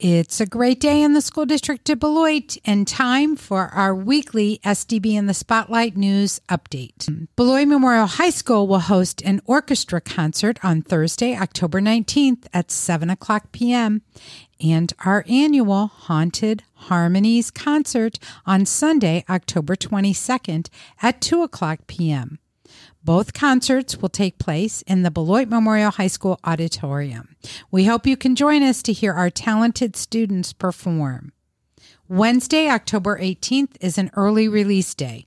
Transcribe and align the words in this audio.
It's 0.00 0.40
a 0.40 0.46
great 0.46 0.78
day 0.78 1.02
in 1.02 1.14
the 1.14 1.20
school 1.20 1.44
district 1.44 1.90
of 1.90 1.98
Beloit 1.98 2.56
and 2.64 2.86
time 2.86 3.34
for 3.34 3.66
our 3.66 3.92
weekly 3.92 4.60
SDB 4.64 5.14
in 5.14 5.26
the 5.26 5.34
Spotlight 5.34 5.96
News 5.96 6.40
update. 6.48 7.26
Beloit 7.34 7.66
Memorial 7.66 8.06
High 8.06 8.30
School 8.30 8.68
will 8.68 8.78
host 8.78 9.20
an 9.22 9.40
orchestra 9.44 10.00
concert 10.00 10.64
on 10.64 10.82
Thursday, 10.82 11.36
October 11.36 11.80
19th 11.80 12.46
at 12.54 12.70
7 12.70 13.10
o'clock 13.10 13.50
p.m. 13.50 14.02
and 14.60 14.92
our 15.04 15.24
annual 15.28 15.88
Haunted 15.88 16.62
Harmonies 16.74 17.50
concert 17.50 18.20
on 18.46 18.66
Sunday, 18.66 19.24
October 19.28 19.74
22nd 19.74 20.68
at 21.02 21.20
2 21.20 21.42
o'clock 21.42 21.88
p.m. 21.88 22.38
Both 23.08 23.32
concerts 23.32 23.96
will 23.96 24.10
take 24.10 24.38
place 24.38 24.82
in 24.82 25.02
the 25.02 25.10
Beloit 25.10 25.48
Memorial 25.48 25.90
High 25.90 26.08
School 26.08 26.38
auditorium. 26.44 27.36
We 27.70 27.86
hope 27.86 28.06
you 28.06 28.18
can 28.18 28.36
join 28.36 28.62
us 28.62 28.82
to 28.82 28.92
hear 28.92 29.14
our 29.14 29.30
talented 29.30 29.96
students 29.96 30.52
perform. 30.52 31.32
Wednesday, 32.06 32.68
October 32.68 33.18
18th 33.18 33.76
is 33.80 33.96
an 33.96 34.10
early 34.14 34.46
release 34.46 34.94
day. 34.94 35.26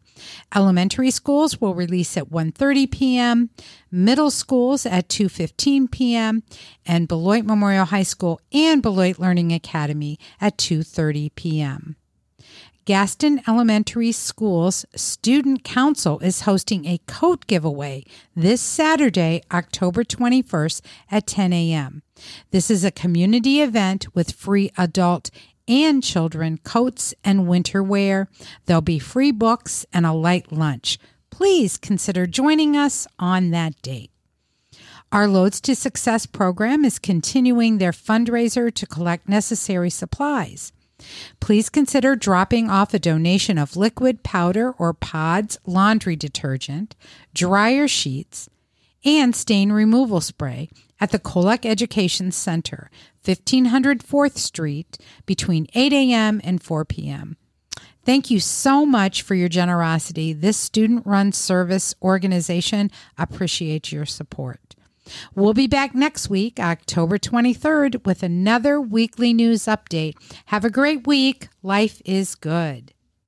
Elementary 0.55 1.09
schools 1.09 1.59
will 1.59 1.73
release 1.73 2.15
at 2.17 2.29
1:30 2.29 2.91
p.m., 2.91 3.49
middle 3.89 4.29
schools 4.29 4.85
at 4.85 5.09
2:15 5.09 5.89
p.m., 5.89 6.43
and 6.85 7.07
Beloit 7.07 7.45
Memorial 7.45 7.85
High 7.85 8.03
School 8.03 8.39
and 8.53 8.83
Beloit 8.83 9.17
Learning 9.17 9.51
Academy 9.51 10.19
at 10.39 10.55
2:30 10.59 11.33
p.m. 11.33 11.95
Gaston 12.85 13.41
Elementary 13.47 14.11
School's 14.11 14.87
Student 14.95 15.63
Council 15.63 16.17
is 16.19 16.41
hosting 16.41 16.85
a 16.85 16.99
coat 17.05 17.45
giveaway 17.45 18.03
this 18.35 18.59
Saturday, 18.59 19.43
October 19.51 20.03
21st 20.03 20.81
at 21.11 21.27
10 21.27 21.53
a.m. 21.53 22.01
This 22.49 22.71
is 22.71 22.83
a 22.83 22.89
community 22.89 23.61
event 23.61 24.07
with 24.15 24.31
free 24.31 24.71
adult 24.79 25.29
and 25.67 26.03
children 26.03 26.57
coats 26.63 27.13
and 27.23 27.47
winter 27.47 27.83
wear. 27.83 28.27
There'll 28.65 28.81
be 28.81 28.97
free 28.97 29.31
books 29.31 29.85
and 29.93 30.07
a 30.07 30.11
light 30.11 30.51
lunch. 30.51 30.97
Please 31.29 31.77
consider 31.77 32.25
joining 32.25 32.75
us 32.75 33.05
on 33.19 33.51
that 33.51 33.79
date. 33.83 34.09
Our 35.11 35.27
Loads 35.27 35.61
to 35.61 35.75
Success 35.75 36.25
program 36.25 36.83
is 36.83 36.97
continuing 36.97 37.77
their 37.77 37.91
fundraiser 37.91 38.73
to 38.73 38.87
collect 38.87 39.29
necessary 39.29 39.91
supplies. 39.91 40.73
Please 41.39 41.69
consider 41.69 42.15
dropping 42.15 42.69
off 42.69 42.93
a 42.93 42.99
donation 42.99 43.57
of 43.57 43.75
liquid, 43.75 44.23
powder, 44.23 44.71
or 44.71 44.93
pods 44.93 45.57
laundry 45.65 46.15
detergent, 46.15 46.95
dryer 47.33 47.87
sheets, 47.87 48.49
and 49.03 49.35
stain 49.35 49.71
removal 49.71 50.21
spray 50.21 50.69
at 50.99 51.11
the 51.11 51.19
Kolak 51.19 51.65
Education 51.65 52.31
Center, 52.31 52.91
1500 53.25 53.99
4th 53.99 54.37
Street, 54.37 54.97
between 55.25 55.67
8 55.73 55.93
a.m. 55.93 56.41
and 56.43 56.61
4 56.61 56.85
p.m. 56.85 57.37
Thank 58.03 58.31
you 58.31 58.39
so 58.39 58.85
much 58.85 59.21
for 59.21 59.35
your 59.35 59.49
generosity. 59.49 60.33
This 60.33 60.57
student 60.57 61.05
run 61.05 61.31
service 61.31 61.93
organization 62.01 62.89
appreciates 63.17 63.91
your 63.91 64.05
support. 64.05 64.75
We'll 65.35 65.53
be 65.53 65.67
back 65.67 65.95
next 65.95 66.29
week, 66.29 66.59
October 66.59 67.17
23rd, 67.17 68.05
with 68.05 68.23
another 68.23 68.79
weekly 68.79 69.33
news 69.33 69.65
update. 69.65 70.15
Have 70.47 70.65
a 70.65 70.69
great 70.69 71.07
week. 71.07 71.49
Life 71.63 72.01
is 72.05 72.35
good. 72.35 72.93